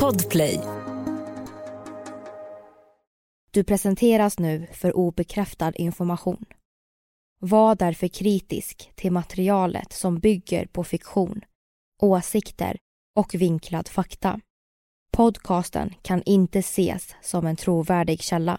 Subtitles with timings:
[0.00, 0.60] Podplay.
[3.50, 6.44] Du presenteras nu för obekräftad information.
[7.40, 11.40] Var därför kritisk till materialet som bygger på fiktion,
[12.02, 12.76] åsikter
[13.16, 14.40] och vinklad fakta.
[15.12, 18.58] Podcasten kan inte ses som en trovärdig källa.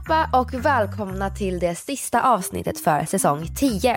[0.00, 3.96] Allihopa och välkomna till det sista avsnittet för säsong 10.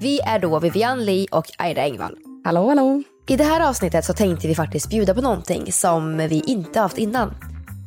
[0.00, 2.16] Vi är då Vivian Lee och Aida Engvall.
[2.44, 3.02] Hallå, hallå.
[3.28, 6.98] I det här avsnittet så tänkte vi faktiskt bjuda på någonting som vi inte haft
[6.98, 7.34] innan.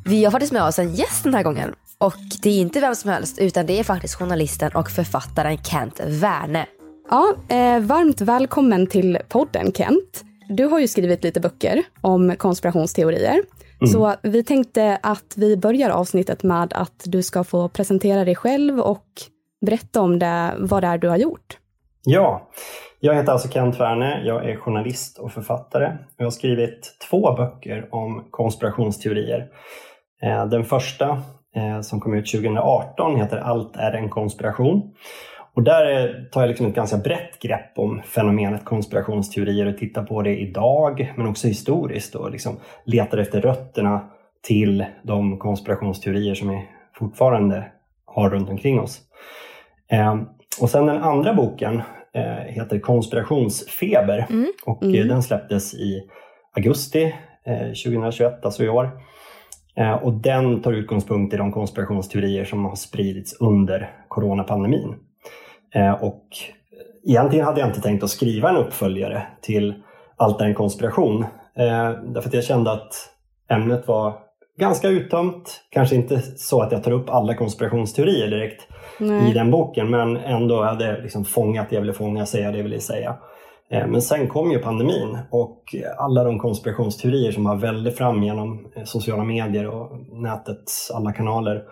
[0.05, 1.73] Vi har faktiskt med oss en gäst den här gången.
[1.97, 5.99] Och det är inte vem som helst utan det är faktiskt journalisten och författaren Kent
[6.05, 6.65] Werne.
[7.09, 10.23] Ja, eh, varmt välkommen till podden Kent.
[10.49, 13.41] Du har ju skrivit lite böcker om konspirationsteorier.
[13.81, 13.91] Mm.
[13.91, 18.79] Så vi tänkte att vi börjar avsnittet med att du ska få presentera dig själv
[18.79, 19.05] och
[19.65, 21.57] berätta om det, vad det är du har gjort.
[22.03, 22.49] Ja,
[22.99, 24.23] jag heter alltså Kent Werner.
[24.25, 25.97] Jag är journalist och författare.
[26.17, 29.47] Jag har skrivit två böcker om konspirationsteorier.
[30.23, 31.09] Eh, den första
[31.55, 34.93] eh, som kom ut 2018 heter Allt är en konspiration.
[35.59, 40.21] Och där tar jag liksom ett ganska brett grepp om fenomenet konspirationsteorier och tittar på
[40.21, 44.09] det idag men också historiskt och liksom letar efter rötterna
[44.41, 47.71] till de konspirationsteorier som vi fortfarande
[48.05, 49.01] har runt omkring oss.
[49.91, 50.21] Eh,
[50.61, 51.81] och sen den andra boken
[52.13, 54.51] eh, heter Konspirationsfeber mm.
[54.65, 55.07] och mm.
[55.07, 56.09] den släpptes i
[56.55, 57.15] augusti
[57.85, 58.89] 2021, alltså i år.
[60.01, 64.95] Och den tar utgångspunkt i de konspirationsteorier som har spridits under coronapandemin.
[65.75, 66.23] Eh, och
[67.03, 69.73] egentligen hade jag inte tänkt att skriva en uppföljare till
[70.21, 71.23] Allt är en konspiration.
[71.55, 72.93] Eh, därför att jag kände att
[73.49, 74.13] ämnet var
[74.57, 75.61] ganska uttömt.
[75.69, 78.67] Kanske inte så att jag tar upp alla konspirationsteorier direkt
[78.99, 79.31] Nej.
[79.31, 82.57] i den boken men ändå hade jag liksom fångat det jag ville fånga, säga det
[82.57, 83.17] jag ville säga.
[83.71, 88.67] Eh, men sen kom ju pandemin och alla de konspirationsteorier som har väldigt fram genom
[88.85, 91.63] sociala medier och nätets alla kanaler.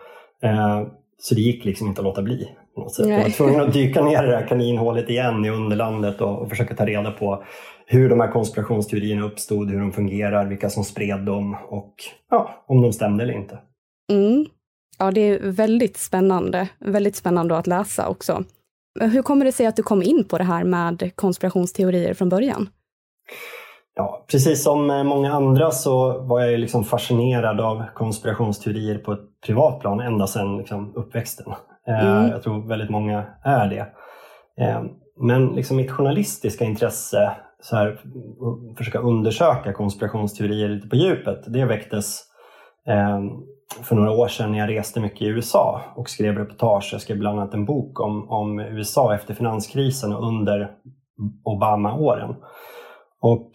[1.20, 2.50] Så det gick liksom inte att låta bli.
[2.98, 6.50] Jag var tvungen att dyka ner i det här kaninhålet igen i underlandet och, och
[6.50, 7.44] försöka ta reda på
[7.86, 11.94] hur de här konspirationsteorierna uppstod, hur de fungerar, vilka som spred dem och
[12.32, 13.60] ja, om de stämde eller inte.
[14.12, 14.46] Mm.
[15.00, 16.70] Ja, det är väldigt spännande.
[16.80, 18.44] Väldigt spännande att läsa också.
[19.00, 22.70] Hur kommer det sig att du kom in på det här med konspirationsteorier från början?
[23.96, 29.80] Ja, precis som många andra så var jag liksom fascinerad av konspirationsteorier på ett privat
[29.80, 31.54] plan ända sedan liksom uppväxten.
[31.88, 32.32] Eh, mm.
[32.32, 33.88] Jag tror väldigt många är det.
[34.64, 34.84] Eh,
[35.20, 37.32] men liksom mitt journalistiska intresse,
[37.62, 38.00] så här,
[38.78, 42.22] försöka undersöka konspirationsteorier lite på djupet, det väcktes
[42.88, 43.20] eh,
[43.82, 46.90] för några år sedan när jag reste mycket i USA och skrev reportage.
[46.92, 50.72] Jag skrev bland annat en bok om, om USA efter finanskrisen och under
[51.44, 52.36] Obama-åren.
[53.22, 53.52] Och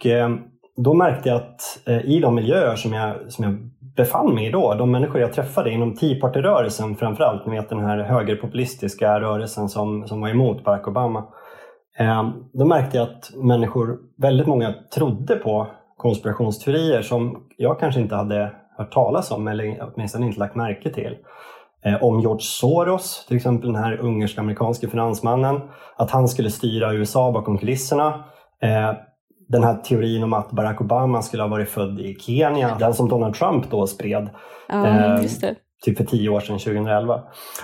[0.75, 1.61] då märkte jag att
[2.03, 5.71] i de miljöer som jag, som jag befann mig i då, de människor jag träffade
[5.71, 10.87] inom Tea Party-rörelsen framförallt, ni vet den här högerpopulistiska rörelsen som, som var emot Barack
[10.87, 11.25] Obama.
[11.97, 15.67] Eh, då märkte jag att människor, väldigt många trodde på
[15.97, 21.17] konspirationsteorier som jag kanske inte hade hört talas om eller åtminstone inte lagt märke till.
[21.85, 25.61] Eh, om George Soros, till exempel den här ungersk-amerikanske finansmannen,
[25.95, 28.23] att han skulle styra USA bakom kulisserna.
[28.61, 28.93] Eh,
[29.53, 33.09] den här teorin om att Barack Obama skulle ha varit född i Kenya, den som
[33.09, 34.29] Donald Trump då spred.
[34.67, 35.21] Ja, eh,
[35.85, 37.21] typ för tio år sedan, 2011.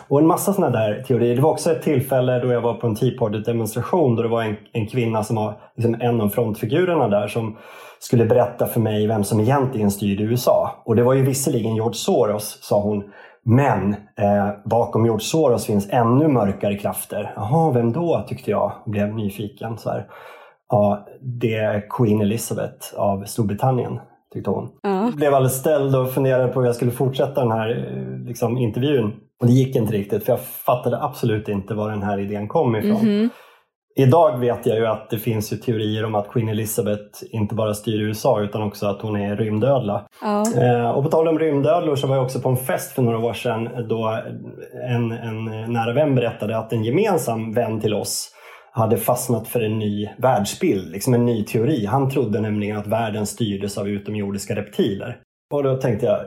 [0.08, 1.36] Och en massa sådana där teorier.
[1.36, 4.44] Det var också ett tillfälle då jag var på en Tea Party-demonstration då det var
[4.44, 7.58] en, en kvinna som var liksom en av frontfigurerna där som
[8.00, 10.82] skulle berätta för mig vem som egentligen styrde USA.
[10.86, 13.04] Och det var ju visserligen George Soros, sa hon.
[13.44, 17.34] Men eh, bakom George Soros finns ännu mörkare krafter.
[17.36, 18.26] Jaha, vem då?
[18.28, 19.78] tyckte jag och blev nyfiken.
[19.78, 20.08] Så här.
[20.70, 24.00] Ja, det är Queen Elizabeth av Storbritannien,
[24.34, 24.70] tyckte hon.
[24.82, 25.12] Ja.
[25.16, 27.96] Blev alldeles ställd och funderade på hur jag skulle fortsätta den här
[28.28, 29.14] liksom, intervjun.
[29.42, 32.76] Och det gick inte riktigt, för jag fattade absolut inte var den här idén kom
[32.76, 33.02] ifrån.
[33.02, 33.30] Mm -hmm.
[33.96, 37.74] Idag vet jag ju att det finns ju teorier om att Queen Elizabeth inte bara
[37.74, 40.06] styr USA utan också att hon är rymdödla.
[40.22, 40.44] Ja.
[40.62, 43.18] Eh, och på tal om rymdödlor så var jag också på en fest för några
[43.18, 44.20] år sedan då
[44.90, 48.32] en, en nära vän berättade att en gemensam vän till oss
[48.80, 51.86] hade fastnat för en ny världsbild, liksom en ny teori.
[51.86, 55.18] Han trodde nämligen att världen styrdes av utomjordiska reptiler.
[55.52, 56.20] Och då tänkte jag,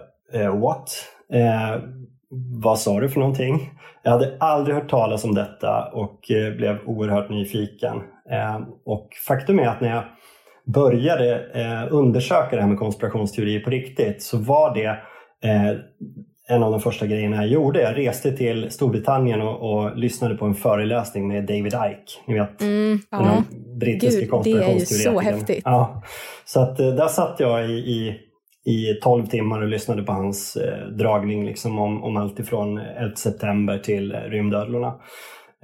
[0.43, 0.91] eh, what?
[1.33, 1.83] Eh,
[2.63, 3.71] vad sa du för någonting?
[4.03, 7.97] Jag hade aldrig hört talas om detta och eh, blev oerhört nyfiken.
[8.31, 10.05] Eh, och faktum är att när jag
[10.67, 14.89] började eh, undersöka det här med konspirationsteorier på riktigt så var det
[15.49, 15.77] eh,
[16.53, 17.81] en av de första grejerna jag gjorde.
[17.81, 22.21] Jag reste till Storbritannien och, och lyssnade på en föreläsning med David Icke.
[22.27, 23.43] Ni vet, mm, den ja.
[23.81, 25.15] brittiske konspirationsteoretikern.
[25.15, 25.63] Det är ju så häftigt.
[25.65, 26.03] Ja.
[26.45, 28.19] Så att, där satt jag i, i
[28.65, 33.17] i 12 timmar och lyssnade på hans eh, dragning liksom om, om allt ifrån 11
[33.17, 34.95] september till eh, rymdödlorna.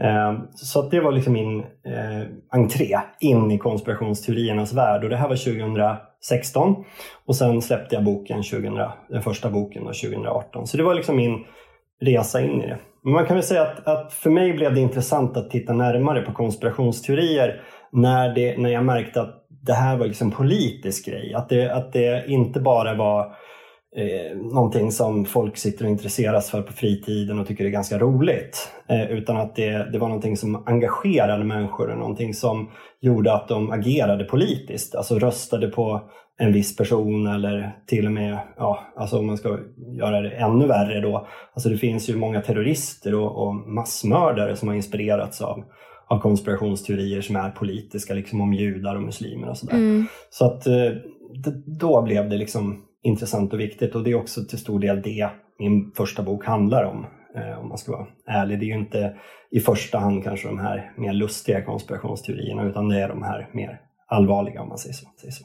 [0.02, 5.16] Eh, så att det var liksom min eh, entré in i konspirationsteoriernas värld och det
[5.16, 5.36] här var
[6.30, 6.84] 2016
[7.26, 8.74] och sen släppte jag boken 2000,
[9.08, 10.66] den första boken då, 2018.
[10.66, 11.44] Så det var liksom min
[12.00, 12.78] resa in i det.
[13.04, 16.22] Men man kan väl säga att, att för mig blev det intressant att titta närmare
[16.22, 17.62] på konspirationsteorier
[17.92, 21.34] när, det, när jag märkte att det här var liksom politisk grej.
[21.34, 23.32] Att det, att det inte bara var
[23.98, 28.70] eh, någonting som folk sitter och intresseras för på fritiden och tycker är ganska roligt.
[28.88, 33.48] Eh, utan att det, det var någonting som engagerade människor och någonting som gjorde att
[33.48, 34.94] de agerade politiskt.
[34.94, 36.00] Alltså röstade på
[36.40, 39.58] en viss person eller till och med, ja, alltså om man ska
[39.98, 44.68] göra det ännu värre då, alltså det finns ju många terrorister och, och massmördare som
[44.68, 45.64] har inspirerats av
[46.10, 49.74] av konspirationsteorier som är politiska, liksom om judar och muslimer och sådär.
[49.74, 50.06] Mm.
[50.30, 50.92] Så att eh,
[51.80, 55.30] då blev det liksom intressant och viktigt och det är också till stor del det
[55.58, 57.06] min första bok handlar om.
[57.36, 58.60] Eh, om man ska vara ärlig.
[58.60, 59.16] Det är ju inte
[59.50, 63.80] i första hand kanske de här mer lustiga konspirationsteorierna utan det är de här mer
[64.08, 65.06] allvarliga om man säger så.
[65.20, 65.44] Säger så.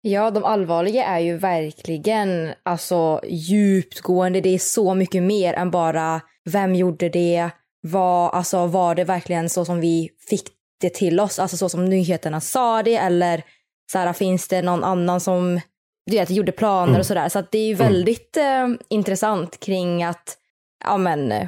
[0.00, 4.40] Ja, de allvarliga är ju verkligen alltså djupgående.
[4.40, 7.50] Det är så mycket mer än bara vem gjorde det,
[7.80, 10.48] var, alltså, var det verkligen så som vi fick
[10.80, 11.38] det till oss?
[11.38, 13.44] Alltså så som nyheterna sa det eller
[13.92, 15.60] så här, finns det någon annan som
[16.08, 17.00] du vet, gjorde planer mm.
[17.00, 17.28] och sådär.
[17.28, 17.86] Så att det är ju mm.
[17.86, 18.72] väldigt mm.
[18.72, 20.36] eh, intressant kring att,
[20.84, 21.46] ja men, eh,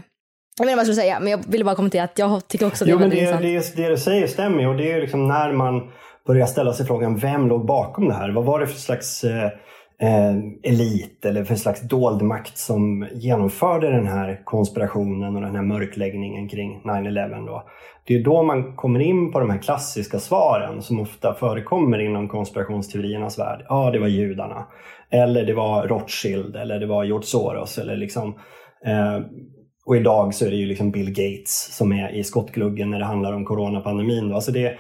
[0.58, 2.66] jag vet inte vad jag skulle säga, men jag ville bara kommentera att jag tycker
[2.66, 3.76] också det jo, är väldigt det, intressant.
[3.76, 5.90] Det, det du säger stämmer och det är liksom när man
[6.26, 8.30] börjar ställa sig frågan, vem låg bakom det här?
[8.30, 9.50] Vad var det för slags eh,
[10.00, 15.62] eh, elit eller för slags dold makt som genomförde den här konspirationen och den här
[15.62, 17.47] mörkläggningen kring 9-11.
[17.47, 17.69] Då.
[18.06, 22.29] Det är då man kommer in på de här klassiska svaren som ofta förekommer inom
[22.29, 23.67] konspirationsteoriernas värld.
[23.69, 24.67] Ja, det var judarna.
[25.11, 27.79] Eller det var Rothschild eller det var George Soros.
[27.79, 28.29] Eller liksom,
[28.87, 29.19] eh,
[29.87, 33.05] och idag så är det ju liksom Bill Gates som är i skottgluggen när det
[33.05, 34.29] handlar om coronapandemin.
[34.29, 34.35] Då.
[34.35, 34.79] Alltså det,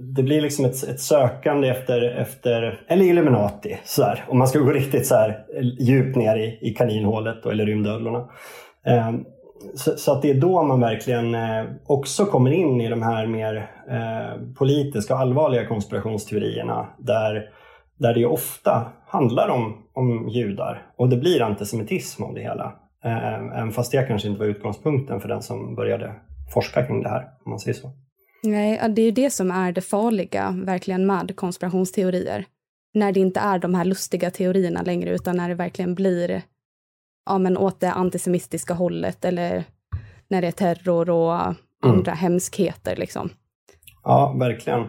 [0.00, 4.58] det blir liksom ett, ett, sökande efter, efter eller Illuminati, så här, om man ska
[4.58, 5.44] gå riktigt så här,
[5.78, 8.28] djupt ner i, i kaninhålet då, eller rymdödlorna.
[8.86, 9.12] Eh,
[9.74, 13.26] så, så, att det är då man verkligen eh, också kommer in i de här
[13.26, 17.48] mer eh, politiska och allvarliga konspirationsteorierna där,
[17.98, 22.72] där det ofta handlar om, om judar och det blir antisemitism av det hela.
[23.04, 26.12] Ehm, även fast det kanske inte var utgångspunkten för den som började
[26.54, 27.90] forska kring det här, om man säger så.
[28.42, 32.44] Nej, det är ju det som är det farliga verkligen med konspirationsteorier.
[32.94, 36.42] När det inte är de här lustiga teorierna längre utan när det verkligen blir
[37.26, 39.64] ja, men åt det antisemitiska hållet eller
[40.28, 41.56] när det är terror och mm.
[41.80, 42.96] andra hemskheter.
[42.96, 43.30] Liksom.
[44.02, 44.86] Ja, verkligen.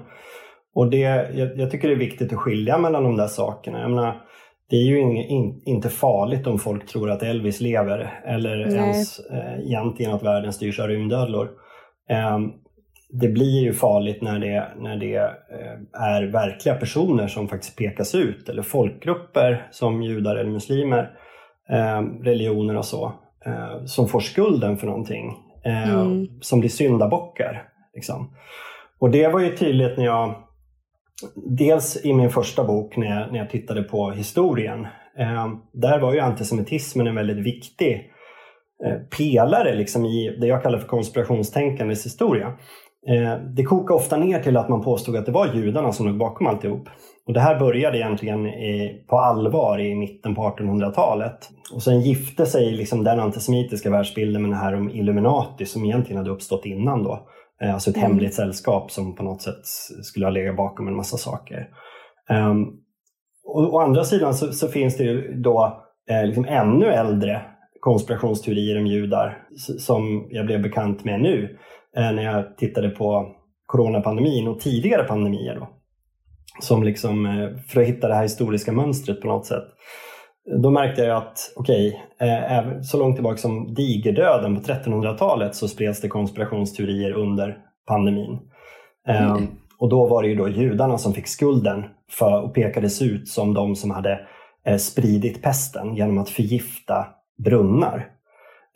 [0.75, 3.81] Och det, jag, jag, tycker det är viktigt att skilja mellan de där sakerna.
[3.81, 4.21] Jag menar,
[4.69, 8.75] det är ju in, in, inte farligt om folk tror att Elvis lever eller Nej.
[8.75, 11.49] ens eh, egentligen att världen styrs av rymdödlor.
[12.35, 12.53] Um,
[13.09, 18.15] det blir ju farligt när det, när det eh, är verkliga personer som faktiskt pekas
[18.15, 21.11] ut eller folkgrupper som judar eller muslimer,
[21.69, 23.13] eh, religioner och så,
[23.45, 26.27] eh, som får skulden för någonting, mm.
[26.41, 27.63] som blir syndabockar.
[27.95, 28.35] Liksom.
[28.99, 30.35] Och det var ju tydligt när jag,
[31.35, 34.87] dels i min första bok när jag, när jag tittade på historien,
[35.73, 38.11] där var ju antisemitismen en väldigt viktig
[39.17, 42.57] pelare liksom i det jag kallar för konspirationstänkandets historia.
[43.07, 46.17] Eh, det kokar ofta ner till att man påstod att det var judarna som låg
[46.17, 46.89] bakom alltihop.
[47.27, 51.49] Och det här började egentligen i, på allvar i mitten på 1800-talet.
[51.73, 56.17] Och sen gifte sig liksom den antisemitiska världsbilden med det här om Illuminati som egentligen
[56.17, 57.27] hade uppstått innan då.
[57.61, 58.11] Eh, alltså ett mm.
[58.11, 59.65] hemligt sällskap som på något sätt
[60.03, 61.67] skulle ha legat bakom en massa saker.
[62.29, 62.67] Um,
[63.45, 67.41] och, å andra sidan så, så finns det ju då eh, liksom ännu äldre
[67.79, 69.37] konspirationsteorier om judar
[69.79, 71.57] som jag blev bekant med nu.
[71.97, 73.31] Eh, när jag tittade på
[73.65, 75.55] coronapandemin och tidigare pandemier.
[75.55, 75.69] Då,
[76.61, 79.63] som liksom, eh, för att hitta det här historiska mönstret på något sätt.
[80.63, 85.67] Då märkte jag att, okej, okay, eh, så långt tillbaka som digerdöden på 1300-talet så
[85.67, 88.39] spreds det konspirationsteorier under pandemin.
[89.07, 89.47] Mm.
[89.79, 93.53] Och då var det ju då judarna som fick skulden för och pekades ut som
[93.53, 94.19] de som hade
[94.79, 97.07] spridit pesten genom att förgifta
[97.43, 98.16] brunnar.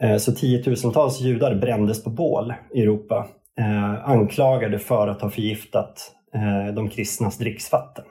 [0.01, 3.27] Eh, så tiotusentals judar brändes på bål i Europa,
[3.59, 8.05] eh, anklagade för att ha förgiftat eh, de kristnas dricksvatten.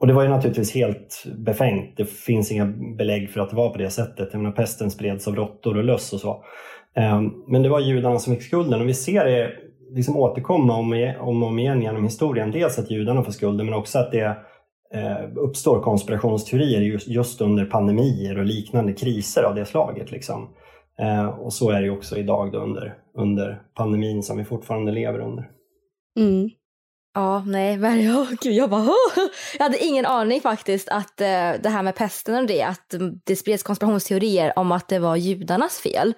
[0.00, 1.96] Och det var ju naturligtvis helt befängt.
[1.96, 2.66] Det finns inga
[2.98, 4.28] belägg för att det var på det sättet.
[4.32, 6.44] Jag menar, pesten spreds av råttor och löss och så.
[6.96, 9.50] Eh, men det var judarna som fick skulden och vi ser det
[9.94, 12.50] liksom återkomma om och om igen genom historien.
[12.50, 14.36] Dels att judarna får skulden men också att det
[14.94, 20.10] eh, uppstår konspirationsteorier just under pandemier och liknande kriser av det slaget.
[20.10, 20.48] Liksom.
[20.98, 25.18] Eh, och så är det också idag då under, under pandemin som vi fortfarande lever
[25.18, 25.50] under.
[26.18, 26.50] Mm.
[27.14, 29.28] Ja, nej, men jag, gud, jag bara, oh!
[29.58, 33.36] jag hade ingen aning faktiskt att eh, det här med pesten och det, att det
[33.36, 36.14] spreds konspirationsteorier om att det var judarnas fel.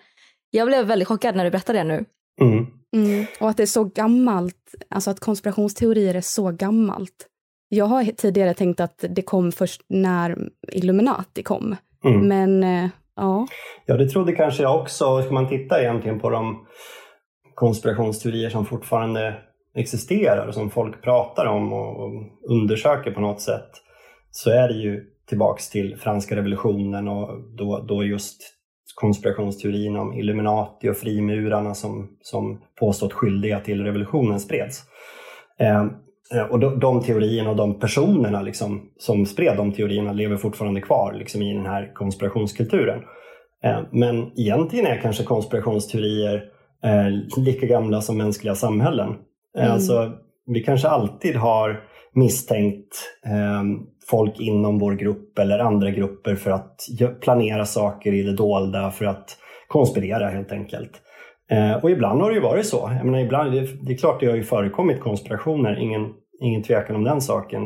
[0.51, 2.05] Jag blev väldigt chockad när du berättade det nu.
[2.41, 2.67] Mm.
[2.97, 3.27] Mm.
[3.41, 7.27] Och att det är så gammalt, alltså att konspirationsteorier är så gammalt.
[7.69, 11.77] Jag har tidigare tänkt att det kom först när Illuminati kom.
[12.05, 12.29] Mm.
[12.29, 13.47] Men eh, Ja.
[13.87, 15.23] ja, det trodde kanske jag också.
[15.23, 16.67] Ska man titta egentligen på de
[17.55, 19.35] konspirationsteorier som fortfarande
[19.75, 22.11] existerar och som folk pratar om och
[22.49, 23.71] undersöker på något sätt
[24.31, 28.57] så är det ju tillbaks till franska revolutionen och då, då just
[28.95, 34.83] konspirationsteorin om Illuminati och frimurarna som, som påstått skyldiga till revolutionen spreds.
[35.59, 35.91] Ehm,
[36.35, 40.81] Eh, och de, de teorierna och de personerna liksom, som spred de teorierna lever fortfarande
[40.81, 43.03] kvar liksom, i den här konspirationskulturen.
[43.65, 46.45] Eh, men egentligen är kanske konspirationsteorier
[46.85, 49.15] eh, lika gamla som mänskliga samhällen.
[49.59, 49.73] Mm.
[49.73, 50.13] Alltså,
[50.47, 51.81] vi kanske alltid har
[52.13, 52.95] misstänkt
[54.11, 56.81] folk inom vår grupp eller andra grupper för att
[57.21, 60.91] planera saker i det dolda, för att konspirera helt enkelt.
[61.51, 62.91] Eh, och ibland har det ju varit så.
[62.97, 66.97] Jag menar, ibland, det, det, är klart det har ju förekommit konspirationer, ingen, ingen tvekan
[66.97, 67.63] om den saken.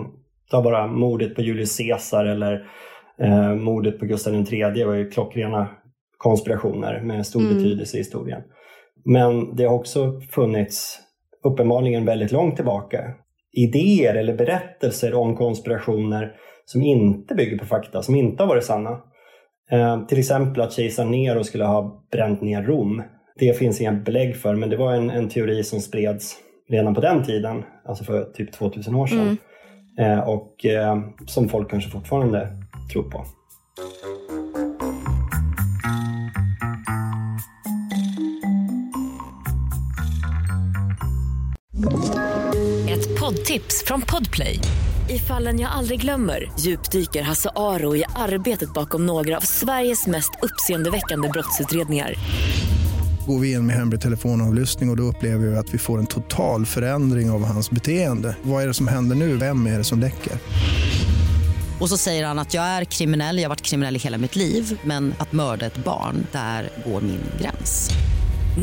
[0.51, 2.65] Ta bara mordet på Julius Caesar eller
[3.19, 5.69] eh, mordet på Gustav III var ju klockrena
[6.17, 7.55] konspirationer med stor mm.
[7.55, 8.43] betydelse i historien.
[9.05, 10.99] Men det har också funnits,
[11.45, 13.15] uppenbarligen väldigt långt tillbaka,
[13.53, 16.33] idéer eller berättelser om konspirationer
[16.65, 19.01] som inte bygger på fakta, som inte har varit sanna.
[19.71, 23.03] Eh, till exempel att kejsar Nero skulle ha bränt ner Rom.
[23.41, 26.37] Det finns inga belägg för, men det var en, en teori som spreds
[26.69, 29.39] redan på den tiden, alltså för typ 2000 år sedan.
[29.99, 30.19] Mm.
[30.19, 32.49] Eh, och eh, som folk kanske fortfarande
[32.93, 33.25] tror på.
[42.91, 44.59] Ett poddtips från Podplay.
[45.09, 50.31] I fallen jag aldrig glömmer djupdyker Hasse Aro i arbetet bakom några av Sveriges mest
[50.43, 52.15] uppseendeväckande brottsutredningar
[53.31, 56.07] går vi in med hemlig telefonavlyssning och, och då upplever vi att vi får en
[56.07, 58.37] total förändring av hans beteende.
[58.43, 59.37] Vad är det som händer nu?
[59.37, 60.33] Vem är det som läcker?
[61.81, 64.37] Och så säger han att jag är kriminell, jag har varit kriminell i hela mitt
[64.37, 67.91] liv men att mörda ett barn, där går min gräns.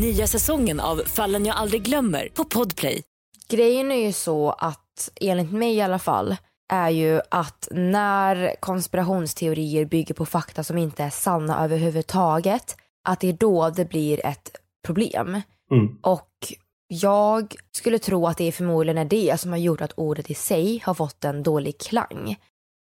[0.00, 3.02] Nya säsongen av Fallen jag aldrig glömmer på Podplay.
[3.50, 6.36] Grejen är ju så att, enligt mig i alla fall,
[6.72, 12.76] är ju att när konspirationsteorier bygger på fakta som inte är sanna överhuvudtaget
[13.08, 14.50] att det är då det blir ett
[14.86, 15.40] problem.
[15.70, 15.98] Mm.
[16.02, 16.52] Och
[16.88, 20.34] jag skulle tro att det är förmodligen är det som har gjort att ordet i
[20.34, 22.36] sig har fått en dålig klang.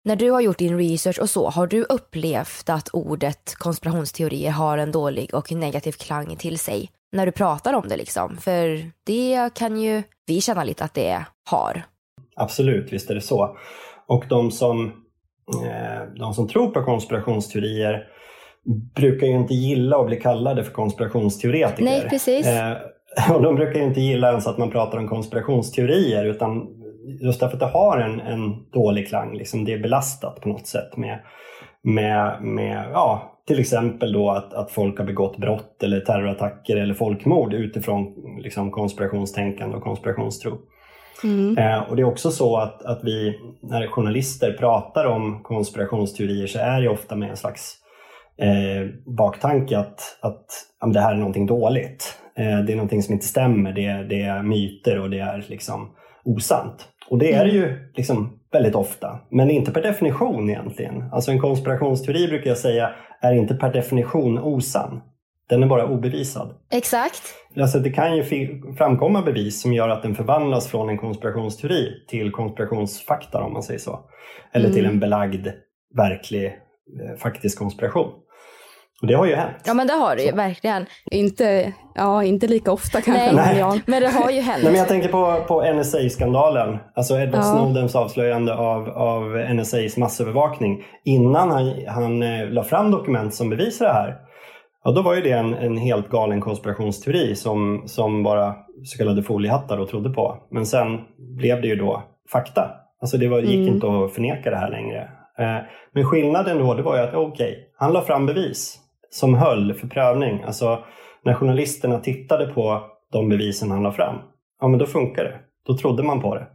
[0.03, 4.77] När du har gjort din research och så, har du upplevt att ordet konspirationsteorier har
[4.77, 6.91] en dålig och negativ klang till sig?
[7.11, 8.37] När du pratar om det liksom?
[8.37, 11.85] För det kan ju vi känna lite att det har.
[12.35, 13.57] Absolut, visst är det så.
[14.07, 14.85] Och de som,
[15.65, 18.14] eh, de som tror på konspirationsteorier
[18.95, 21.83] brukar ju inte gilla att bli kallade för konspirationsteoretiker.
[21.83, 22.47] Nej, precis.
[22.47, 22.77] Eh,
[23.35, 26.67] och de brukar ju inte gilla ens att man pratar om konspirationsteorier utan
[27.21, 29.37] just därför att det har en, en dålig klang.
[29.37, 31.19] Liksom det är belastat på något sätt med,
[31.81, 36.93] med, med ja, till exempel då att, att folk har begått brott eller terrorattacker eller
[36.93, 40.57] folkmord utifrån liksom, konspirationstänkande och konspirationstro.
[41.23, 41.57] Mm.
[41.57, 46.59] Eh, och det är också så att, att vi, när journalister pratar om konspirationsteorier så
[46.59, 47.77] är det ofta med en slags
[48.37, 48.87] eh,
[49.17, 50.45] baktanke att, att
[50.81, 52.17] ja, det här är någonting dåligt.
[52.37, 55.45] Eh, det är någonting som inte stämmer, det är, det är myter och det är
[55.47, 56.87] liksom osant.
[57.09, 61.03] Och det är det ju liksom väldigt ofta, men inte per definition egentligen.
[61.11, 62.89] Alltså en konspirationsteori brukar jag säga
[63.21, 65.01] är inte per definition osann.
[65.49, 66.55] Den är bara obevisad.
[66.71, 67.21] Exakt.
[67.59, 68.23] Alltså det kan ju
[68.77, 73.79] framkomma bevis som gör att den förvandlas från en konspirationsteori till konspirationsfakta om man säger
[73.79, 73.99] så.
[74.53, 74.91] Eller till Mm.
[74.91, 75.47] en belagd,
[75.95, 78.11] verklig, eh, faktisk konspiration.
[79.01, 79.55] Och det har ju hänt.
[79.65, 80.85] Ja men det har det ju verkligen.
[81.11, 83.31] Inte, ja, inte lika ofta kanske.
[83.31, 83.45] Nej.
[83.47, 83.77] Men ja.
[83.85, 84.63] Men det har ju hänt.
[84.63, 87.43] Nej, men jag tänker på, på NSA-skandalen, alltså Edward Ja.
[87.43, 89.23] Snowdens avslöjande av, av
[89.53, 90.83] NSAs massövervakning.
[91.05, 94.15] Innan han, han eh, la fram dokument som bevisar det här,
[94.83, 99.23] ja, då var ju det en, en helt galen konspirationsteori som, som bara så kallade
[99.23, 100.37] foliehattar då trodde på.
[100.51, 100.99] Men sen
[101.37, 102.71] blev det ju då fakta.
[103.01, 103.73] Alltså det var, gick Mm.
[103.73, 104.99] inte att förneka det här längre.
[105.39, 105.57] Eh,
[105.93, 108.79] men skillnaden då det var ju att okej, han la fram bevis
[109.15, 110.43] som höll för prövning.
[110.43, 110.83] Alltså
[111.23, 112.81] när journalisterna tittade på
[113.11, 114.15] de bevisen han la fram,
[114.61, 115.35] ja men då funkar det.
[115.67, 116.47] Då trodde man på det.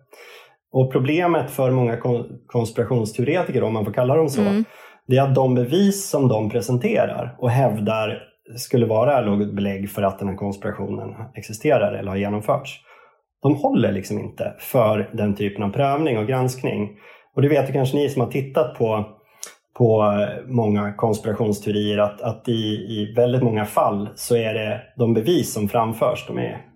[0.72, 4.64] Och problemet för många kon- konspirationsteoretiker, om man får kalla dem så, Mm.
[5.06, 8.22] det är att de bevis som de presenterar och hävdar
[8.56, 12.80] skulle vara något belägg för att den här konspirationen existerar eller har genomförts.
[13.42, 16.90] De håller liksom inte för den typen av prövning och granskning.
[17.36, 19.04] Och det vet ju kanske ni som har tittat på,
[19.78, 20.14] på
[20.46, 25.68] många konspirationsteorier att, att i, i väldigt många fall så är det de bevis som
[25.68, 26.66] framförs, de är,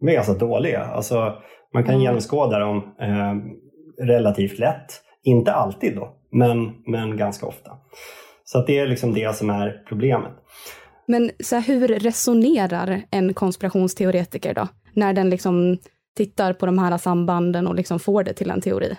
[0.00, 0.84] de är ganska dåliga.
[0.84, 1.34] Alltså,
[1.74, 2.02] man kan Mm.
[2.04, 3.34] genomskåda dem eh,
[4.06, 5.02] relativt lätt.
[5.22, 7.70] Inte alltid då, men, men ganska ofta.
[8.44, 10.32] Så det är liksom det som är problemet.
[11.06, 14.68] Men så här, hur resonerar en konspirationsteoretiker då?
[14.94, 15.78] När den liksom
[16.16, 18.96] tittar på de här sambanden och liksom får det till en teori.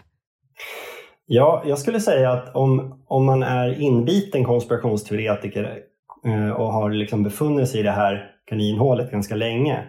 [1.31, 5.79] Ja, jag skulle säga att om, om man är inbiten konspirationsteoretiker
[6.25, 9.83] eh, och har liksom befunnit sig i det här kaninhålet ganska länge,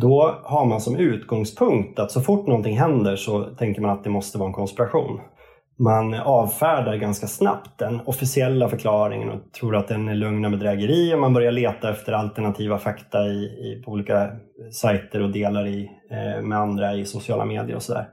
[0.00, 4.10] då har man som utgångspunkt att så fort någonting händer så tänker man att det
[4.10, 5.20] måste vara en konspiration.
[5.78, 11.14] Man avfärdar ganska snabbt den officiella förklaringen och tror att den är lögn och bedrägeri
[11.14, 14.30] och man börjar leta efter alternativa fakta i, i, på olika
[14.72, 18.06] sajter och delar i, eh, med andra i sociala medier och sådär.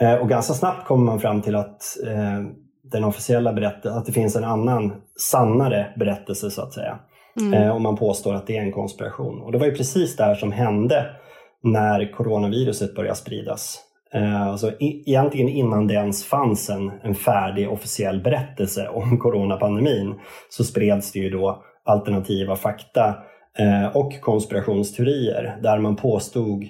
[0.00, 2.42] Eh, och ganska snabbt kommer man fram till att eh,
[2.82, 6.98] den officiella berättelsen, att det finns en annan sannare berättelse så att säga.
[7.54, 9.42] Eh, och man påstår att det är en konspiration.
[9.42, 11.06] Och det var ju precis det här som hände
[11.62, 13.82] när coronaviruset började spridas.
[14.50, 20.14] Alltså egentligen innan det ens fanns en, en färdig officiell berättelse om coronapandemin
[20.48, 23.14] så spreds det ju då alternativa fakta
[23.94, 26.64] och konspirationsteorier där man påstod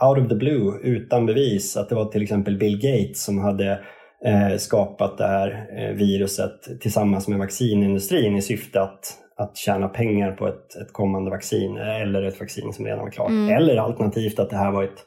[0.00, 3.80] out of the blue, utan bevis, att det var till exempel Bill Gates som hade
[4.24, 10.32] eh, skapat det här eh, viruset tillsammans med vaccinindustrin i syfte att, att tjäna pengar
[10.32, 13.30] på ett, ett kommande vaccin eller ett vaccin som redan var klart.
[13.30, 13.56] Mm.
[13.56, 15.06] Eller alternativt att det här var ett,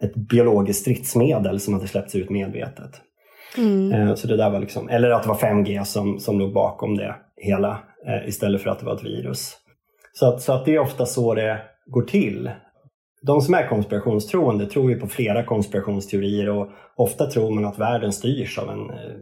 [0.00, 2.90] ett biologiskt stridsmedel som hade släppts ut medvetet.
[3.58, 3.92] Mm.
[3.92, 6.96] Eh, Så det där var liksom, eller att det var 5G som, som låg bakom
[6.96, 7.78] det hela
[8.26, 9.56] istället för att det var ett virus.
[10.12, 12.50] Så att, så att det är ofta så det går till.
[13.22, 18.12] De som är konspirationstroende tror ju på flera konspirationsteorier och ofta tror man att världen
[18.12, 19.16] styrs av en eh,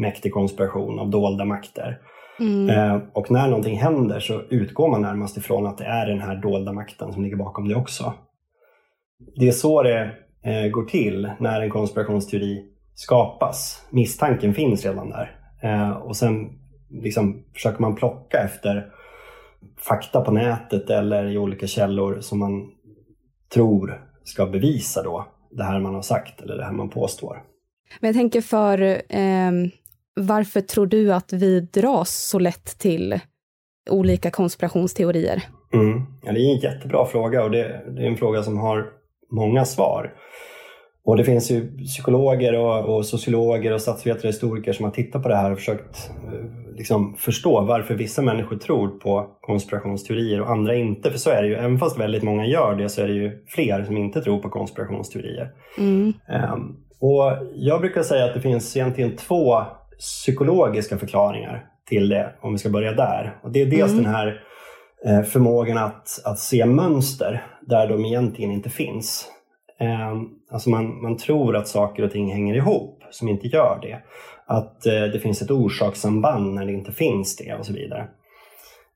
[0.00, 1.98] mäktig konspiration av dolda makter.
[2.40, 2.70] Mm.
[2.70, 6.36] Eh, och när någonting händer så utgår man närmast ifrån att det är den här
[6.36, 8.14] dolda makten som ligger bakom det också.
[9.36, 10.10] Det är så det
[10.44, 13.86] eh, går till när en konspirationsteori skapas.
[13.90, 15.36] Misstanken finns redan där.
[16.02, 16.48] Och sen
[16.90, 18.86] liksom försöker man plocka efter
[19.78, 22.70] fakta på nätet eller i olika källor som man
[23.54, 27.42] tror ska bevisa då det här man har sagt eller det här man påstår.
[28.00, 29.70] Men jag tänker för, ehm,
[30.14, 33.20] varför tror du att vi dras så lätt till
[33.90, 35.42] olika konspirationsteorier?
[35.72, 36.02] Mm.
[36.22, 38.86] Ja, det är en jättebra fråga och det, det är en fråga som har
[39.30, 40.14] många svar.
[41.10, 45.22] Och det finns ju psykologer och, och sociologer och statsvetare och historiker som har tittat
[45.22, 50.50] på det här och försökt eh, liksom, förstå varför vissa människor tror på konspirationsteorier och
[50.50, 51.10] andra inte.
[51.10, 53.44] För så är det ju, även fast väldigt många gör det så är det ju
[53.48, 55.50] fler som inte tror på konspirationsteorier.
[55.78, 56.12] Mm.
[56.28, 59.62] Ehm, och jag brukar säga att det finns egentligen två
[59.98, 63.36] psykologiska förklaringar till det, om vi ska börja där.
[63.42, 64.04] Och det är dels Mm.
[64.04, 64.40] den här
[65.06, 69.30] eh, förmågan att, att se mönster där de egentligen inte finns.
[69.80, 73.98] Ehm, alltså man, man tror att saker och ting hänger ihop, som inte gör det.
[74.46, 78.06] Att eh, det finns ett orsakssamband när det inte finns det och så vidare.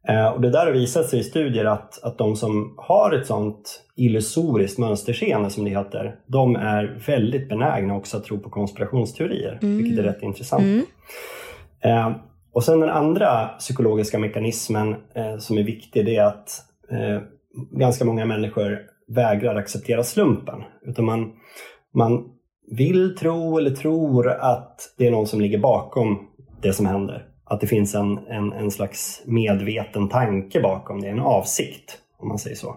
[0.08, 3.26] Eh, och det där har visat sig i studier att, att de som har ett
[3.26, 9.58] sånt illusoriskt mönsterseende som det heter, de är väldigt benägna också att tro på konspirationsteorier,
[9.62, 9.78] Mm.
[9.78, 10.62] vilket är rätt intressant.
[10.62, 10.84] Mm.
[11.80, 12.16] Eh,
[12.52, 16.50] och sen den andra psykologiska mekanismen eh, som är viktig, det är att
[16.90, 17.22] eh,
[17.70, 20.62] ganska många människor vägrar acceptera slumpen.
[20.82, 21.32] Utan man,
[21.94, 22.24] man
[22.70, 26.28] vill tro eller tror att det är någon som ligger bakom
[26.62, 27.28] det som händer.
[27.44, 32.38] att det finns en, en, en slags medveten tanke bakom det, en avsikt om man
[32.38, 32.76] säger så.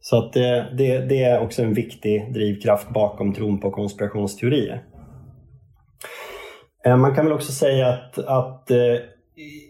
[0.00, 4.82] Så att det, det, det, är också en viktig drivkraft bakom tron på konspirationsteorier.
[6.84, 8.96] Eh, man kan väl också säga att, att eh,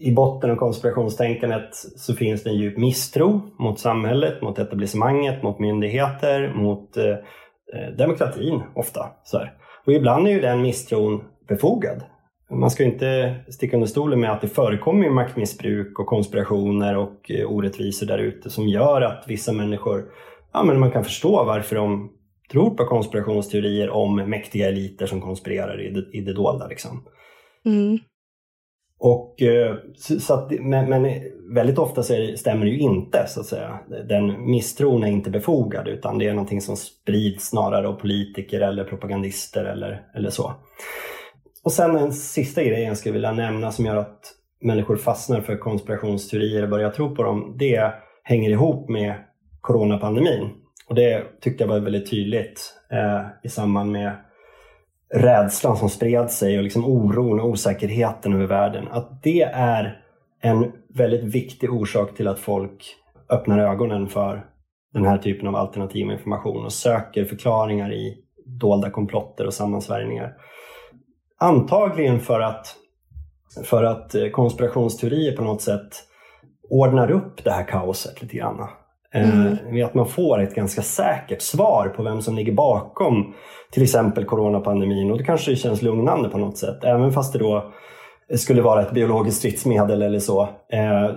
[0.00, 5.59] i botten av konspirationstänkandet så finns det en djup misstro mot samhället, mot etablissemanget, mot
[5.59, 9.11] myndigheter, mot eh, eh demokratin ofta.
[9.24, 9.53] Så här.
[9.87, 12.03] Och ibland är ju den misstron befogad.
[12.50, 17.50] Man ska inte sticka under stolen med att det förekommer maktmissbruk och konspirationer och eh,
[17.50, 20.05] orättvisor där ute som gör att vissa människor,
[20.53, 22.11] ja men man kan förstå varför de
[22.50, 26.66] tror på konspirationsteorier om mäktiga eliter som konspirerar i det, i det dolda.
[26.66, 27.05] Liksom.
[27.64, 27.98] Mm.
[28.98, 29.76] Och, eh,
[30.20, 31.20] så att, men, men,
[31.54, 33.78] väldigt ofta så stämmer det ju inte så att säga.
[34.09, 38.85] Den misstron är inte befogad utan det är någonting som sprids snarare av politiker eller
[38.85, 40.52] propagandister eller, eller så.
[41.64, 44.20] Och sen en sista grej jag skulle vilja nämna som gör att
[44.61, 47.57] människor fastnar för konspirationsteorier och börjar tro på dem.
[47.59, 49.14] Det hänger ihop med
[49.61, 50.50] coronapandemin.
[50.88, 54.16] Och det tyckte jag var väldigt tydligt eh, i samband med
[55.14, 58.88] rädslan som spred sig och liksom oron och osäkerheten över världen.
[58.90, 60.00] Att det är
[60.40, 62.96] en väldigt viktig orsak till att folk
[63.31, 64.46] öppnar ögonen för
[64.92, 70.33] den här typen av alternativ information och söker förklaringar i dolda komplotter och sammansvärjningar.
[71.38, 72.77] Antagligen för att,
[73.64, 75.90] för att konspirationsteorier på något sätt
[76.70, 78.68] ordnar upp det här kaoset lite grann.
[79.14, 79.77] Mm.
[79.77, 83.35] Eh, att man får ett ganska säkert svar på vem som ligger bakom
[83.72, 86.85] till exempel coronapandemin och det kanske känns lugnande på något sätt.
[86.85, 87.72] Även fast det då
[88.37, 91.11] skulle vara ett biologiskt stridsmedel eller så, eh,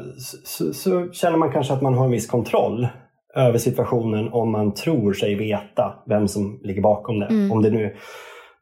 [0.43, 2.87] så, så känner man kanske att man har en viss kontroll
[3.35, 7.25] över situationen om man tror sig veta vem som ligger bakom det.
[7.25, 7.51] Mm.
[7.51, 7.95] Om det nu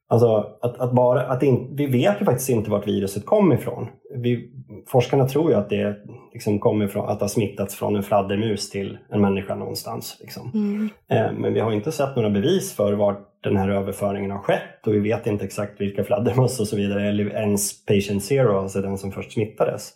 [0.07, 3.87] Alltså att, att bara, att in, vi vet ju faktiskt inte vart viruset kommer ifrån.
[4.23, 4.51] Vi,
[4.87, 5.95] forskarna tror ju att det
[6.35, 10.17] liksom kommer från, att har smittats från en fladdermus till en människa någonstans.
[10.21, 10.51] Liksom.
[10.53, 10.89] Mm.
[11.09, 14.87] Eh, men vi har inte sett några bevis för var den här överföringen har skett
[14.87, 18.81] och vi vet inte exakt vilka fladdermöss och så vidare, eller ens patient zero, alltså
[18.81, 19.93] den som först smittades.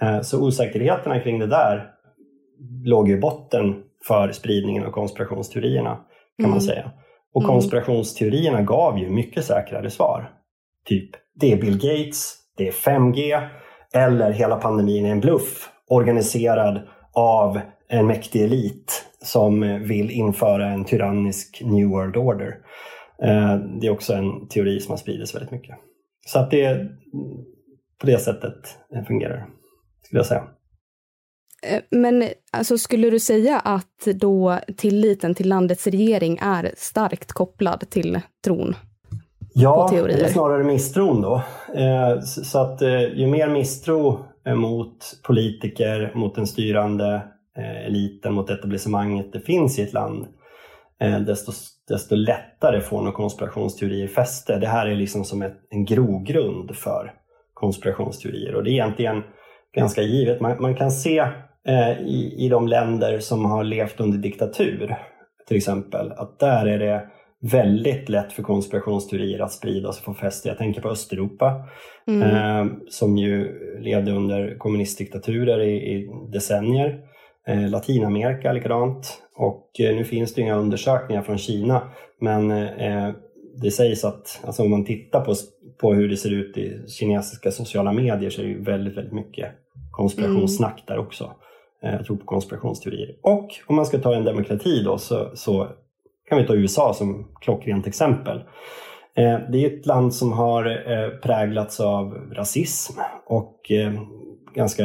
[0.00, 1.90] Eh, så osäkerheterna kring det där
[2.84, 5.94] låg i botten för spridningen av konspirationsteorierna
[6.36, 6.50] kan mm.
[6.50, 6.90] man säga.
[7.34, 7.54] Och mm.
[7.54, 10.30] konspirationsteorierna gav ju mycket säkrare svar.
[10.86, 13.48] Typ, det är Bill Gates, det är 5G
[13.94, 20.84] eller hela pandemin är en bluff organiserad av en mäktig elit som vill införa en
[20.84, 22.56] tyrannisk New World Order.
[23.22, 25.76] Eh, det är också en teori som har spridits väldigt mycket.
[26.26, 26.88] Så att det är
[28.00, 29.46] på det sättet fungerar,
[30.02, 30.44] skulle jag säga.
[31.62, 37.90] Eh, men alltså, skulle du säga att då tilliten till landets regering är starkt kopplad
[37.90, 38.74] till tron?
[39.54, 41.42] Ja, eller snarare misstron då.
[41.74, 47.22] Eh, så att eh, ju mer misstro mot politiker, mot den styrande
[47.86, 50.26] eliten, mot etablissemanget det finns i ett land,
[51.26, 51.52] desto,
[51.88, 54.58] desto lättare får nog konspirationsteorier fäste.
[54.58, 57.12] Det här är liksom som ett, en grogrund för
[57.54, 59.22] konspirationsteorier och det är egentligen
[59.74, 60.40] ganska givet.
[60.40, 61.24] Man, man kan se
[61.68, 64.96] Eh, i, i de länder som har levt under diktatur,
[65.48, 67.06] till exempel, att där är det
[67.42, 70.48] väldigt lätt för konspirationsteorier att spridas och få fäste.
[70.48, 71.68] Jag tänker på Östeuropa
[72.06, 72.22] mm.
[72.22, 77.00] eh, som ju levde under kommunistdiktaturer i, i decennier.
[77.46, 79.22] Eh, Latinamerika likadant.
[79.36, 81.82] Och eh, nu finns det inga undersökningar från Kina
[82.20, 83.10] men eh,
[83.62, 85.34] det sägs att alltså om man tittar på,
[85.80, 89.50] på hur det ser ut i kinesiska sociala medier så är det väldigt, väldigt mycket
[89.90, 90.84] konspirationssnack mm.
[90.86, 91.32] där också.
[91.80, 93.16] Jag eh, tror på konspirationsteorier.
[93.20, 95.68] Och om man ska ta en demokrati då så, så
[96.32, 98.38] kan vi ta USA som klockrent exempel.
[99.16, 102.92] Eh, det är ett land som har eh, präglats av rasism
[103.26, 103.72] och
[104.54, 104.82] ganska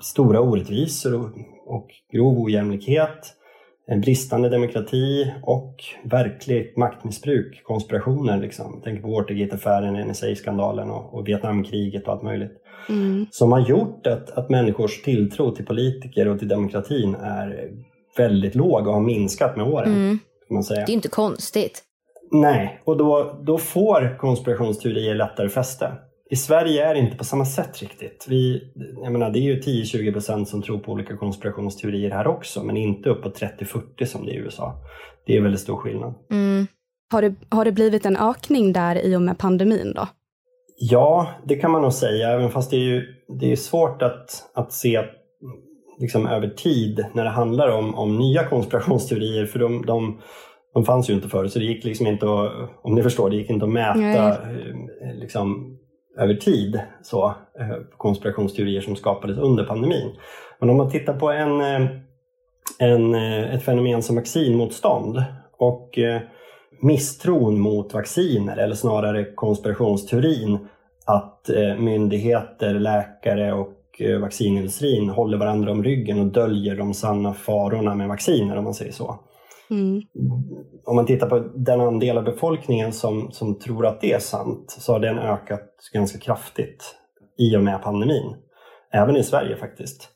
[0.00, 1.32] stora orättvisor
[1.66, 3.34] och grov ojämlikhet,
[4.02, 8.40] bristande demokrati och verkligt maktmissbruk, konspirationer.
[8.40, 8.80] Liksom.
[8.84, 12.52] Tänk på Watergate-affären, NSA-skandalen och Vietnamkriget och allt möjligt.
[12.88, 13.26] Mm.
[13.30, 17.70] Som har gjort att, att människors tilltro till politiker och till demokratin är
[18.16, 19.94] väldigt låg och har minskat med åren.
[19.94, 20.18] Mm.
[20.54, 20.86] Man säga.
[20.86, 21.82] Det är inte konstigt.
[22.30, 25.92] Nej, och då, då får konspirationsteorier lättare fäste.
[26.30, 28.26] I Sverige är det inte på samma sätt riktigt.
[28.28, 32.62] Vi, jag menar, det är ju 10-20 procent som tror på olika konspirationsteorier här också,
[32.62, 34.74] men inte upp på 30-40 som det är i USA.
[35.26, 36.14] Det är väldigt stor skillnad.
[36.30, 36.66] Mm.
[37.12, 40.08] Har, det, har det blivit en ökning där i och med pandemin då?
[40.80, 43.06] Ja, det kan man nog säga, även fast det är, ju,
[43.40, 45.04] det är svårt att, att se
[45.98, 50.20] liksom, över tid när det handlar om, om nya konspirationsteorier, för de, de,
[50.74, 53.36] de fanns ju inte förr, så det gick liksom inte att, om ni förstår, det
[53.36, 55.78] gick inte att mäta eh, liksom,
[56.18, 57.26] över tid, så,
[57.60, 60.10] eh, konspirationsteorier som skapades under pandemin.
[60.60, 61.90] Men om man tittar på en, eh,
[62.78, 65.22] en, ett fenomen som vaccinmotstånd
[65.58, 65.98] och
[66.82, 70.58] misstron mot vacciner, eller snarare konspirationsteorin
[71.06, 73.77] att myndigheter, läkare och
[74.20, 78.92] vaccinindustrin håller varandra om ryggen och döljer de sanna farorna med vacciner, om man säger
[78.92, 79.20] så.
[79.70, 80.02] Mm.
[80.84, 84.76] Om man tittar på den andel av befolkningen som, som tror att det är sant
[84.78, 86.94] så har den ökat ganska kraftigt
[87.38, 88.36] i och med pandemin.
[88.92, 90.08] Även i Sverige faktiskt.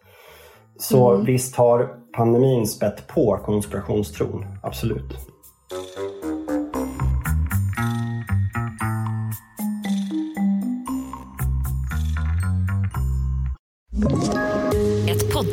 [0.79, 1.25] Så mm.
[1.25, 5.17] visst har pandemin spett på konspirationstron, absolut.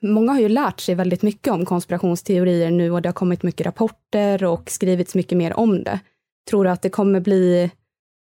[0.00, 3.66] många har ju lärt sig väldigt mycket om konspirationsteorier nu och det har kommit mycket
[3.66, 6.00] rapporter och skrivits mycket mer om det.
[6.50, 7.70] Tror du att det kommer bli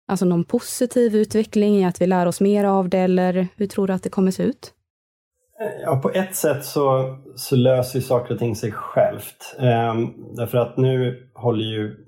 [0.07, 3.87] alltså någon positiv utveckling i att vi lär oss mer av det eller hur tror
[3.87, 4.73] du att det kommer se ut?
[5.83, 9.55] Ja, på ett sätt så, så löser saker och ting sig självt.
[9.59, 12.05] Ehm, därför att nu håller ju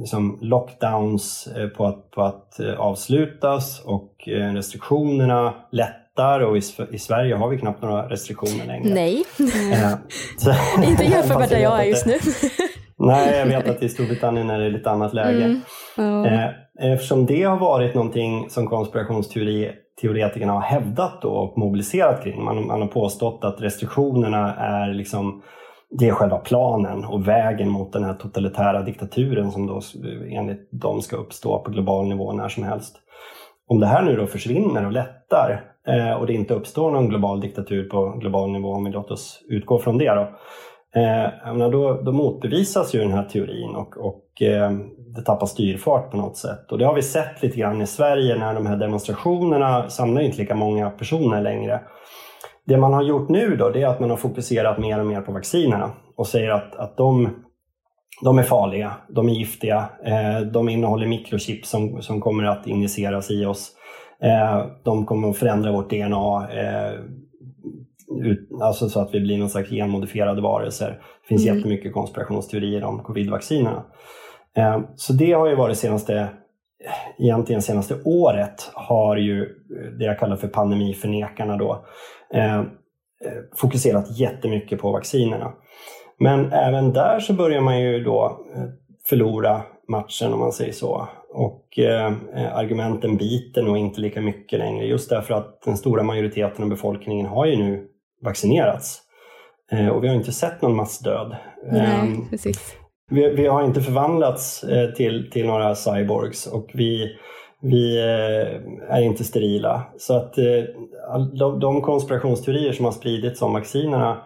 [0.00, 6.56] liksom lockdowns eh, på att, på att eh, avslutas och eh, restriktionerna lätt lättar och
[6.56, 8.94] i, i, Sverige har vi knappt några restriktioner längre.
[8.94, 9.24] Nej,
[10.78, 12.14] eh, inte jämfört med där jag är just nu.
[12.98, 15.60] Nej, jag vet att i Storbritannien är det lite annat läge.
[15.98, 16.22] Mm.
[16.22, 16.48] Oh.
[16.80, 22.44] Eftersom det har varit någonting som konspirationsteoretikerna har hävdat och mobiliserat kring.
[22.44, 25.42] Man, man har påstått att restriktionerna är liksom
[25.98, 29.80] det är själva planen och vägen mot den här totalitära diktaturen som då
[30.30, 32.96] enligt dem ska uppstå på global nivå när som helst.
[33.66, 37.40] Om det här nu då försvinner och lättar eh, och det inte uppstår någon global
[37.40, 40.28] diktatur på global nivå, om vi låter oss utgå från det då,
[41.00, 44.70] eh, då, då motbevisas ju den här teorin och, och eh,
[45.16, 46.72] det tappar styrfart på något sätt.
[46.72, 50.38] Och det har vi sett lite grann i Sverige när de här demonstrationerna samlar inte
[50.38, 51.80] lika många personer längre.
[52.66, 55.20] Det man har gjort nu då, det är att man har fokuserat mer och mer
[55.20, 57.28] på vaccinerna och säger att, att de
[58.22, 63.30] de är farliga, de är giftiga, eh, de innehåller mikrochip som, som kommer att injiceras
[63.30, 63.72] i oss.
[64.22, 66.92] Eh, de kommer att förändra vårt DNA eh,
[68.24, 70.88] ut, alltså så att vi blir någon slags genmodifierade varelser.
[70.90, 71.56] Det finns mm.
[71.56, 73.84] jättemycket konspirationsteorier om covid-vaccinerna.
[74.94, 76.28] Så det har ju varit senaste,
[77.18, 79.48] egentligen senaste året har ju
[79.98, 81.86] det jag kallar för pandemiförnekarna då
[83.56, 85.52] fokuserat jättemycket på vaccinerna.
[86.22, 88.24] Men även där så börjar man ju då
[88.56, 88.64] eh,
[89.08, 91.08] förlora matchen om man säger så.
[91.34, 92.12] Och eh,
[92.54, 97.26] argumenten biter nog inte lika mycket längre just därför att den stora majoriteten av befolkningen
[97.26, 97.86] har ju nu
[98.24, 99.02] vaccinerats.
[99.72, 101.36] Eh, och vi har inte sett någon massdöd.
[101.72, 102.76] Nej, eh, precis.
[103.10, 107.16] Vi, vi, har inte förvandlats eh, till, till några cyborgs och vi,
[107.62, 109.82] vi eh, är inte sterila.
[109.98, 110.34] Så att
[111.38, 114.22] de, de konspirationsteorier som har spridits om vaccinerna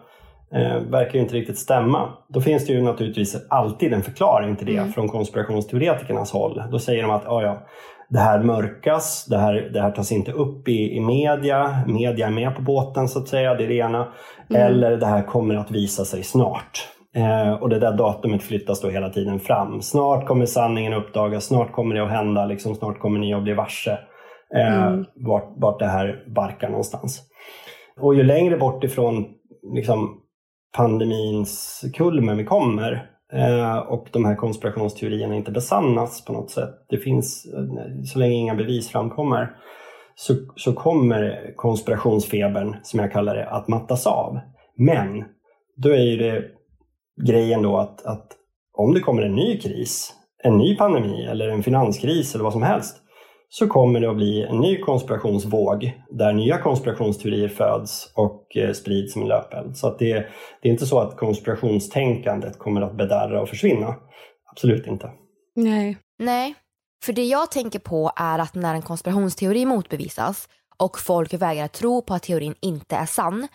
[0.54, 2.08] eh, verkar inte riktigt stämma.
[2.28, 4.92] Då finns det ju naturligtvis alltid en förklaring till det mm.
[4.92, 6.62] från konspirationsteoretikernas håll.
[6.70, 7.66] Då säger de att ah, ja,
[8.08, 12.30] det här mörkas, det här, det här tas inte upp i, i media, media är
[12.30, 14.08] med på båten så att säga, det är det ena.
[14.50, 14.62] Mm.
[14.62, 16.88] Eller det här kommer att visa sig snart.
[17.16, 19.82] Eh, och det där datumet flyttas då hela tiden fram.
[19.82, 23.54] Snart kommer sanningen uppdagas, snart kommer det att hända, liksom, snart kommer ni att bli
[23.54, 23.98] varse
[24.54, 25.04] eh, mm.
[25.14, 27.22] vart, vart det här barkar någonstans.
[28.00, 29.26] Och ju längre bort ifrån
[29.74, 30.20] liksom,
[30.76, 36.74] pandemins kulmen vi kommer eh, och de här konspirationsteorierna inte besannas på något sätt.
[36.88, 39.56] Det finns, eh, så länge inga bevis framkommer,
[40.14, 44.38] så, så kommer konspirationsfebern, som jag kallar det, att mattas av.
[44.76, 45.24] Men
[45.76, 46.44] då är ju det
[47.26, 48.26] grejen då att, att
[48.72, 50.12] om det kommer en ny kris,
[50.42, 52.96] en ny pandemi eller en finanskris eller vad som helst,
[53.48, 59.12] så kommer det att bli en ny konspirationsvåg där nya konspirationsteorier föds och eh, sprids
[59.12, 59.76] som en löpeld.
[59.76, 60.12] Så att det,
[60.62, 63.94] det är inte så att konspirationstänkandet kommer att bedarra och försvinna.
[64.52, 65.10] Absolut inte.
[65.54, 65.98] Nej.
[66.18, 66.54] Nej,
[67.04, 72.02] för det jag tänker på är att när en konspirationsteori motbevisas och folk vägrar tro
[72.02, 73.48] på att teorin inte är sann,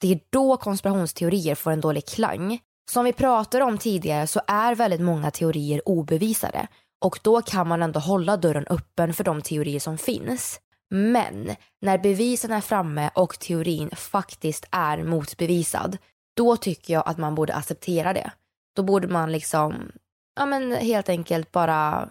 [0.00, 2.58] det är då konspirationsteorier får en dålig klang.
[2.90, 6.68] Som vi pratade om tidigare så är väldigt många teorier obevisade
[7.04, 10.60] och då kan man ändå hålla dörren öppen för de teorier som finns.
[10.90, 15.98] Men när bevisen är framme och teorin faktiskt är motbevisad,
[16.36, 18.30] då tycker jag att man borde acceptera det.
[18.76, 19.92] Då borde man liksom,
[20.36, 22.08] ja men helt enkelt bara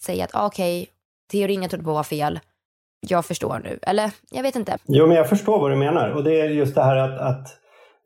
[0.00, 0.92] säga att ah, okej, okay,
[1.30, 2.40] teorin jag trodde på var fel.
[3.08, 3.78] Jag förstår nu.
[3.82, 4.78] Eller jag vet inte.
[4.84, 6.10] Jo, men jag förstår vad du menar.
[6.10, 7.48] Och det är just det här att, att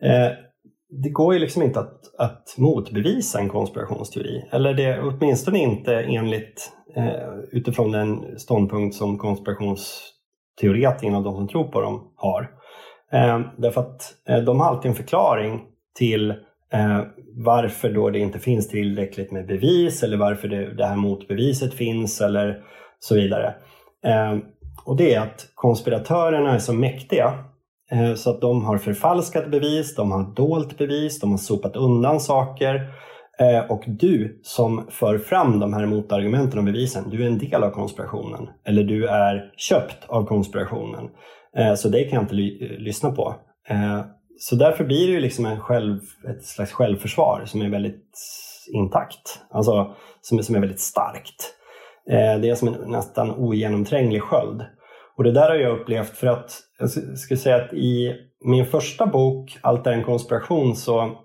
[0.03, 0.46] eh,
[0.89, 4.49] det går ju liksom inte att, att motbevisa en konspirationsteori.
[4.53, 11.81] Eller det åtminstone inte enligt eh, utifrån den ståndpunkt som konspirationsteoretikerna de som tror på
[11.81, 12.51] dem har.
[13.13, 15.63] Eh, därför att eh, de har alltid en förklaring
[15.99, 16.31] till
[16.73, 17.01] eh,
[17.37, 22.21] varför då det inte finns tillräckligt med bevis eller varför det, det här motbeviset finns
[22.21, 22.63] eller
[22.99, 23.55] så vidare.
[24.05, 24.37] Eh,
[24.85, 27.45] och det är att konspiratörerna är så mäktiga
[27.91, 32.21] Eh, så att de har förfalskat bevis, de har dolt bevis, de har sopat undan
[32.21, 32.91] saker.
[33.39, 37.63] Eh, och du som för fram de här motargumenten och bevisen, du är en del
[37.63, 38.49] av konspirationen.
[38.65, 41.09] Eller du är köpt av konspirationen.
[41.57, 42.35] Eh, så det kan jag inte
[42.79, 43.35] lyssna på.
[44.39, 48.11] Så därför blir det ju liksom en själv, ett slags självförsvar som är väldigt
[48.73, 49.41] intakt.
[49.51, 51.55] Alltså som är, som är väldigt starkt.
[52.07, 54.63] Det är som en nästan ogenomtränglig sköld.
[55.17, 58.13] Och det där har jag upplevt för att, jag skulle säga att i
[58.45, 61.17] min första bok, Allt är en konspiration, så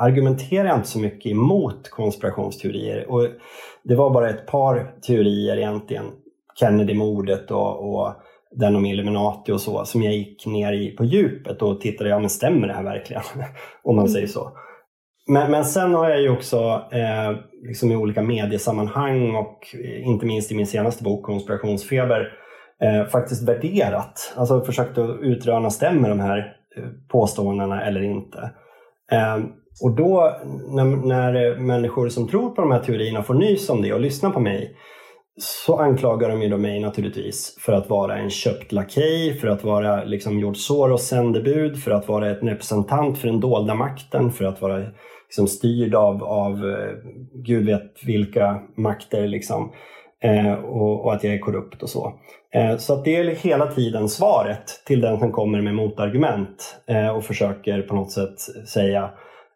[0.00, 3.10] argumenterar jag inte så mycket emot konspirationsteorier.
[3.10, 3.28] Och
[3.84, 6.04] det var bara ett par teorier egentligen,
[6.60, 8.12] Kennedy-mordet och, och
[8.56, 12.18] den om Illuminati och så, som jag gick ner i på djupet och tittade, ja
[12.18, 13.22] men stämmer det här verkligen?
[13.82, 14.12] om man mm.
[14.12, 14.52] säger så.
[15.26, 19.58] Men, men sen har jag ju också eh, liksom i olika mediesammanhang och
[20.04, 22.32] inte minst i min senaste bok Konspirationsfeber
[22.82, 26.38] eh, faktiskt värderat, alltså försökt att utröna stämmer de här
[26.76, 28.50] eh, påståendena eller inte.
[29.12, 29.38] Eh,
[29.82, 30.36] och då
[30.68, 34.30] när, när, människor som tror på de här teorierna får nys om det och lyssnar
[34.30, 34.76] på mig
[35.40, 39.64] så anklagar de ju då mig naturligtvis för att vara en köpt lakej, för att
[39.64, 44.44] vara liksom George Soros sändebud, för att vara en representant för den dolda makten, för
[44.44, 44.86] att vara
[45.28, 46.94] liksom styrd av, av eh,
[47.34, 49.26] gud vet vilka makter.
[49.26, 49.72] Liksom.
[50.22, 52.12] Eh, och, och, att jag är korrupt och så.
[52.54, 57.08] Eh, så att det är hela tiden svaret till den som kommer med motargument eh,
[57.08, 59.10] och försöker på något sätt säga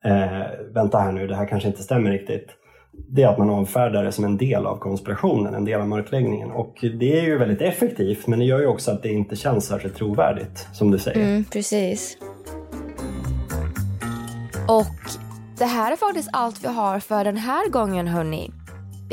[0.05, 0.43] eh,
[0.75, 2.47] vänta här nu, det här kanske inte stämmer riktigt.
[3.09, 6.51] Det är att man avfärdar det som en del av konspirationen, en del av mörkläggningen.
[6.51, 9.67] Och det är ju väldigt effektivt men det gör ju också att det inte känns
[9.67, 11.21] särskilt trovärdigt, som du säger.
[11.21, 12.19] Mm, precis.
[14.69, 14.87] Och
[15.59, 18.51] det här är faktiskt allt vi har för den här gången hörni.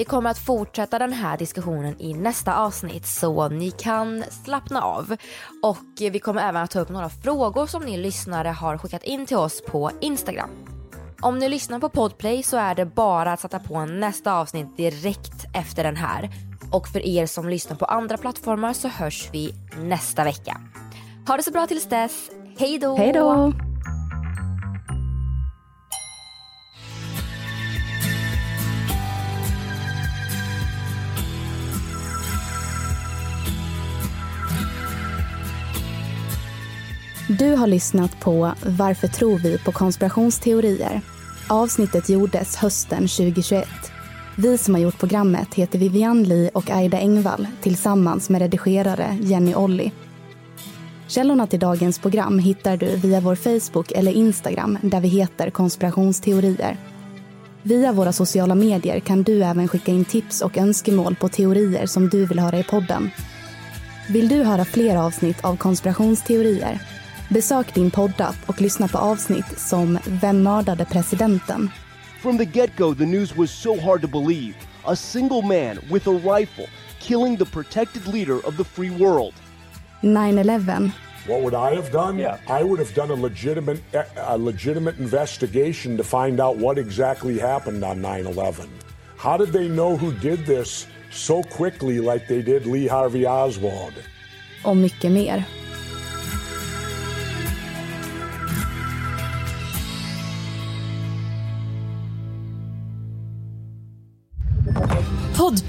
[0.02, 5.16] Vi kommer att fortsätta den här diskussionen i nästa avsnitt så ni kan slappna av.
[5.64, 9.26] Och vi kommer även att ta upp några frågor som ni lyssnare har skickat in
[9.26, 10.50] till oss på Instagram.
[11.22, 15.46] Om ni lyssnar på Podplay så är det bara att sätta på nästa avsnitt direkt
[15.54, 16.30] efter den här.
[16.72, 20.62] Och för er som lyssnar på andra plattformar så hörs vi nästa vecka.
[21.28, 22.30] Ha det så bra tills dess.
[22.58, 22.96] Hej då!
[22.96, 23.54] Hej då!
[37.42, 41.02] Du har lyssnat på Varför tror vi på konspirationsteorier?
[41.48, 43.68] Avsnittet gjordes hösten 2021.
[44.36, 49.56] Vi som har gjort programmet heter Vivian Lee och Aida Engvall tillsammans med redigerare Jenny
[49.56, 49.92] Olli.
[51.08, 56.78] Källorna till dagens program hittar du via vår Facebook eller Instagram där vi heter konspirationsteorier.
[57.64, 62.10] Via våra sociala medier kan du även skicka in tips och önskemål på teorier som
[62.10, 63.10] du vill höra i podden.
[64.10, 67.01] Vill du höra fler avsnitt av konspirationsteorier?
[67.34, 71.70] Besök din poddapp och lyssna på avsnitt som Vem mördade presidenten?
[72.22, 74.54] From the get-go the news was so hard to believe.
[74.84, 76.68] A single man with a rifle
[77.00, 79.34] killing the protected leader of the free world.
[80.02, 80.92] 9-11.
[81.28, 82.20] What would I have done?
[82.20, 82.38] Yeah.
[82.62, 83.80] I would have done a legitimate
[84.18, 88.68] a legitimate investigation to find out what exactly happened on 9/11.
[89.18, 93.94] How did they know who did this so quickly like they did Lee Harvey Oswald?
[94.64, 95.44] Och mycket mer.